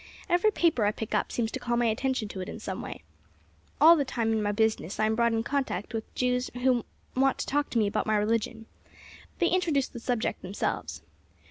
Every 0.27 0.49
paper 0.49 0.85
I 0.85 0.91
pick 0.91 1.13
up 1.13 1.31
seems 1.31 1.51
to 1.51 1.59
call 1.59 1.77
my 1.77 1.85
attention 1.85 2.27
to 2.29 2.41
it 2.41 2.49
in 2.49 2.59
some 2.59 2.81
way. 2.81 3.03
All 3.79 3.95
the 3.95 4.03
time 4.03 4.33
in 4.33 4.41
my 4.41 4.51
business 4.51 4.99
I 4.99 5.05
am 5.05 5.13
brought 5.13 5.31
in 5.31 5.43
contact 5.43 5.93
with 5.93 6.11
Jews 6.15 6.49
who 6.63 6.83
want 7.15 7.37
to 7.37 7.45
talk 7.45 7.69
to 7.69 7.77
me 7.77 7.85
about 7.85 8.07
my 8.07 8.15
religion. 8.17 8.65
They 9.37 9.49
introduce 9.49 9.89
the 9.89 9.99
subject 9.99 10.41
themselves. 10.41 11.03